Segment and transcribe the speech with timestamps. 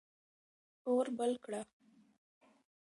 [0.89, 1.61] اور بل کړه.